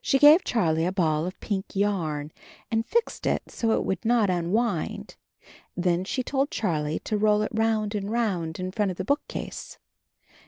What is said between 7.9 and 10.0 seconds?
and round in front of the bookcase.